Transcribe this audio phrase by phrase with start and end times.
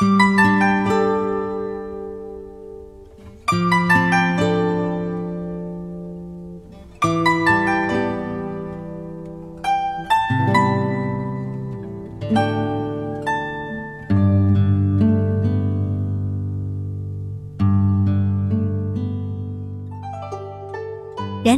[0.00, 0.08] 燃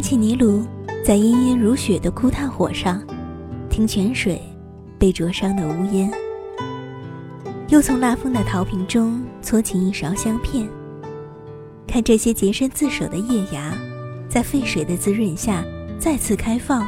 [0.01, 0.65] 起泥炉，
[1.05, 3.01] 在炎炎如雪的枯炭火上，
[3.71, 4.43] 听泉水
[4.99, 6.11] 被灼伤的呜咽。
[7.73, 10.69] 又从蜡封的陶瓶中搓起一勺香片，
[11.89, 13.73] 看这些洁身自守的叶芽，
[14.29, 15.65] 在沸水的滋润下
[15.99, 16.87] 再次开放，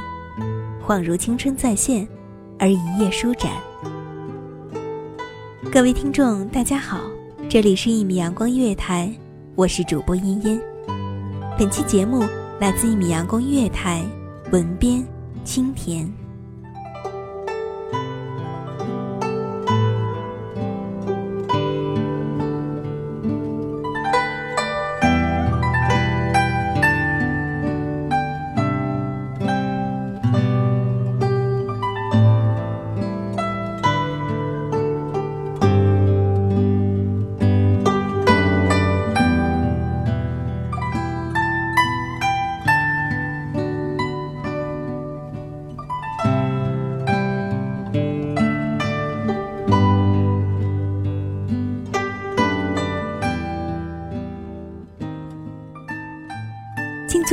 [0.86, 2.06] 恍如青春再现，
[2.58, 3.50] 而一夜舒展。
[5.72, 7.00] 各位听众，大家好，
[7.48, 9.10] 这里是一米阳光音乐台，
[9.54, 10.60] 我是主播嫣嫣。
[11.58, 12.22] 本期节目。
[12.60, 14.00] 来自一米阳光音乐台，
[14.52, 15.04] 文编
[15.44, 16.08] 清甜。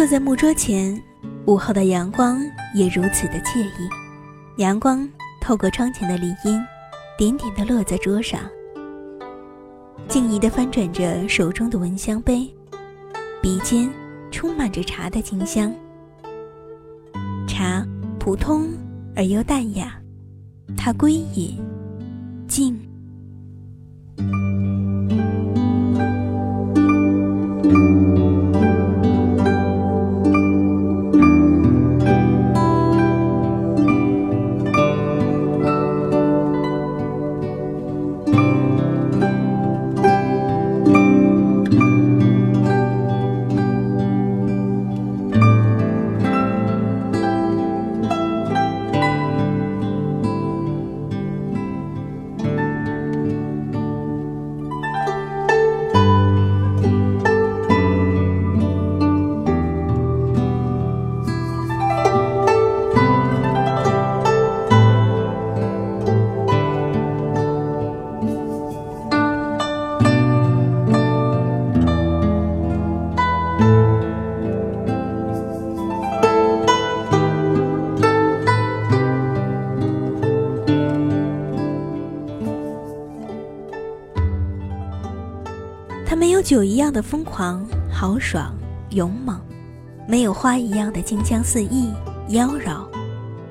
[0.02, 1.00] 坐在木桌前，
[1.46, 2.42] 午后的阳光
[2.74, 3.88] 也如此的惬意。
[4.58, 5.08] 阳光
[5.40, 6.60] 透过窗前的林荫，
[7.20, 8.40] 点点的落在桌上。
[10.08, 12.52] 静怡的翻转着手中的闻香杯，
[13.44, 13.88] 鼻尖
[14.32, 15.72] 充满着茶的清香。
[17.48, 17.86] 茶
[18.20, 18.70] 普通
[19.16, 20.02] 而又淡雅，
[20.76, 21.60] 它归隐
[22.48, 22.76] 静。
[86.22, 88.56] 没有酒一样的疯狂、豪爽、
[88.91, 89.41] 勇猛，
[90.08, 91.91] 没有花一样的清香四溢、
[92.28, 92.88] 妖娆，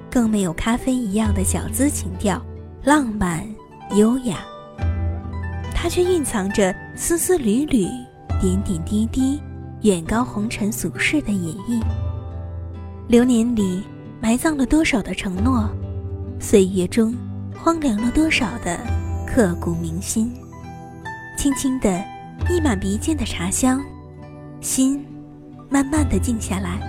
[0.08, 2.40] 更没有咖啡一样的小资情调、
[2.84, 3.44] 浪漫、
[3.96, 4.36] 优雅。
[5.74, 7.88] 它却蕴藏着丝丝缕缕、
[8.40, 9.42] 点点滴滴、
[9.82, 11.80] 远高红尘俗世的隐逸。
[13.08, 13.82] 流年里
[14.20, 15.68] 埋葬了多少的承诺，
[16.38, 17.12] 岁月中
[17.60, 18.78] 荒凉了多少的
[19.26, 20.32] 刻骨铭心。
[21.36, 22.00] 轻轻的，
[22.48, 23.80] 溢满鼻尖的茶香，
[24.60, 25.04] 心
[25.68, 26.80] 慢慢的静下来，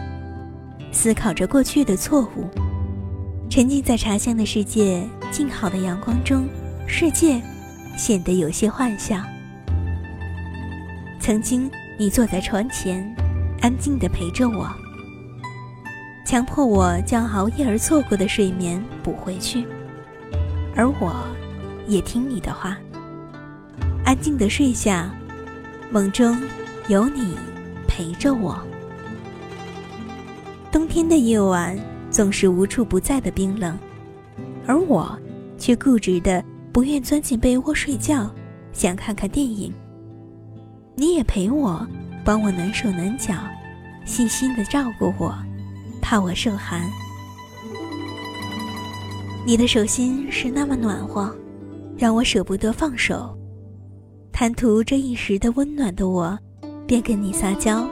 [0.92, 2.48] 思考着过去的错误，
[3.50, 6.48] 沉浸在茶香的世界静好的阳光中，
[6.88, 7.42] 世界
[7.96, 9.24] 显得有些幻想。
[11.20, 11.70] 曾经，
[12.00, 13.16] 你坐在床前，
[13.62, 14.68] 安静的陪着我，
[16.26, 19.64] 强迫我将熬夜而错过的睡眠补回去，
[20.76, 21.14] 而我，
[21.88, 22.76] 也听你的话。
[24.04, 25.14] 安静的睡下，
[25.92, 26.42] 梦中
[26.88, 27.36] 有你
[27.86, 28.58] 陪着我。
[30.72, 31.78] 冬天的夜晚
[32.10, 33.78] 总是无处不在的冰冷，
[34.66, 35.20] 而我
[35.58, 36.42] 却固执的
[36.72, 38.32] 不愿钻进被窝睡觉，
[38.72, 39.74] 想看看电影。
[40.96, 41.86] 你也陪我，
[42.24, 43.34] 帮我暖手暖脚，
[44.06, 45.36] 细心的照顾我，
[46.02, 46.90] 怕我受寒。
[49.46, 51.36] 你的手心是那么暖和，
[51.98, 53.38] 让我舍不得放手。
[54.32, 56.38] 贪图这一时的温暖的我，
[56.88, 57.88] 便跟你撒娇，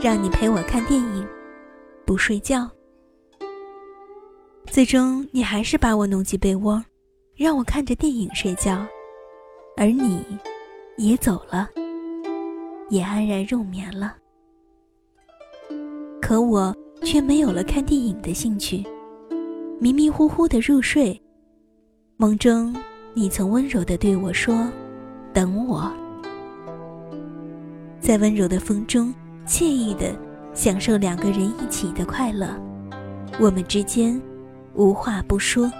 [0.00, 1.26] 让你陪我看电影，
[2.04, 2.68] 不睡觉。
[4.66, 6.82] 最终，你还是把我弄进被窝，
[7.36, 8.84] 让我看着电影睡觉，
[9.76, 10.24] 而你，
[10.96, 11.68] 也走了，
[12.90, 14.16] 也安然入眠了。
[16.20, 18.84] 可我却没有了看电影的兴趣，
[19.78, 21.20] 迷迷糊糊的入睡。
[22.16, 22.74] 梦中，
[23.14, 24.66] 你曾温柔的对我说。
[25.36, 25.92] 等我，
[28.00, 29.14] 在温柔的风中，
[29.46, 30.16] 惬意的
[30.54, 32.48] 享受两个人一起的快乐。
[33.38, 34.18] 我们之间
[34.72, 35.70] 无话不说。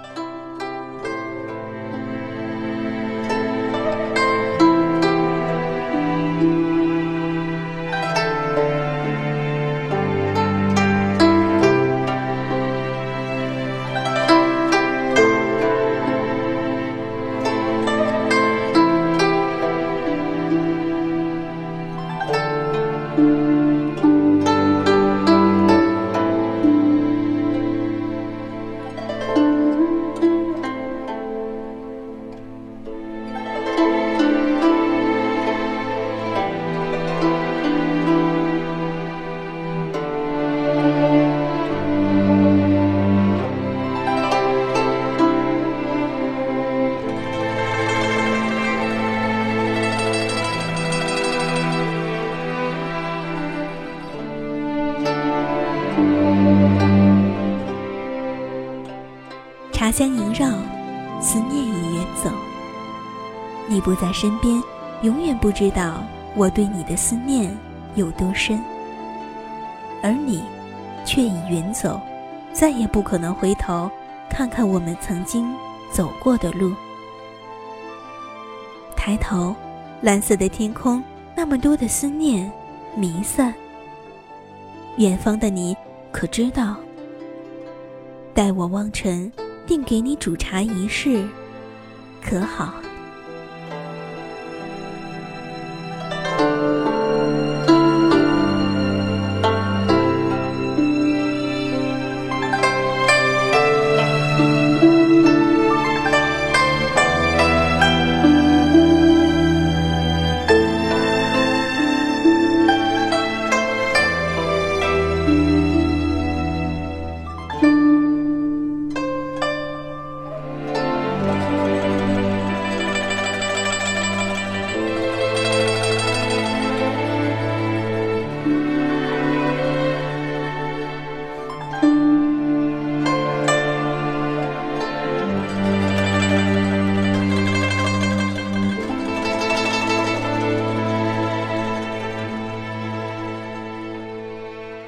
[59.97, 60.47] 香萦绕，
[61.19, 62.29] 思念已远走。
[63.67, 64.61] 你不在身边，
[65.01, 66.03] 永远不知道
[66.35, 67.51] 我对你的思念
[67.95, 68.63] 有多深。
[70.03, 70.43] 而你，
[71.03, 71.99] 却已远走，
[72.53, 73.89] 再也不可能回头
[74.29, 75.51] 看看我们曾经
[75.91, 76.71] 走过的路。
[78.95, 79.55] 抬头，
[80.01, 81.03] 蓝色的天空，
[81.33, 82.51] 那么多的思念
[82.93, 83.51] 弥散。
[84.97, 85.75] 远方的你，
[86.11, 86.75] 可知道？
[88.35, 89.31] 待我望尘。
[89.67, 91.27] 定给你煮茶一事，
[92.23, 92.73] 可好？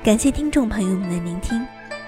[0.10, 1.64] 感谢听众朋友们的聆听，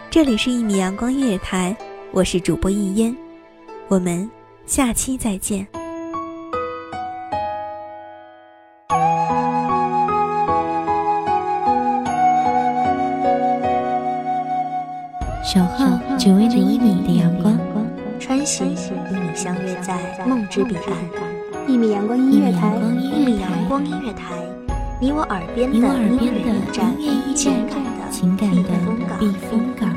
[0.09, 1.77] 这里是一米阳光音乐台，
[2.11, 3.15] 我是主播一烟，
[3.89, 4.27] 我们
[4.65, 5.67] 下期再见。
[15.43, 17.55] 小号只为这一米的阳光，
[18.19, 21.67] 穿行与你相约在梦之彼岸。
[21.67, 24.60] 一米阳光音乐台，一米阳光音乐台。
[25.01, 26.95] 你我耳边的音乐驿站，
[27.35, 28.69] 情感的情感的
[29.19, 29.89] 避风港。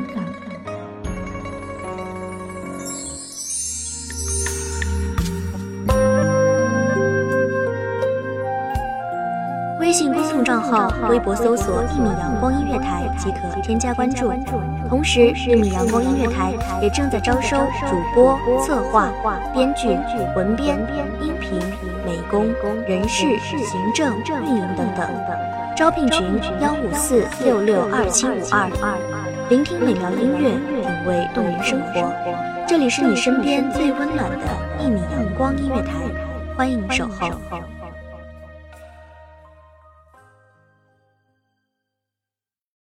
[9.79, 14.33] 微信公众账号，微博搜索“一米阳光音乐台”即可添加关注。
[14.89, 17.55] 同时，一米阳光音乐台也正在招收
[17.87, 19.11] 主播、策划、
[19.53, 19.87] 编剧、
[20.35, 20.79] 文编、
[21.21, 21.59] 音频。
[22.29, 22.53] 工、
[22.87, 25.07] 人事、行政、运营等等。
[25.75, 28.69] 招聘群：幺五四六六二七五二。
[29.49, 30.49] 聆听美妙音乐，
[30.81, 32.13] 品味动人生活。
[32.67, 34.45] 这里是你身边最温暖的
[34.79, 35.93] 一米阳光音乐台，
[36.55, 37.29] 欢迎守候。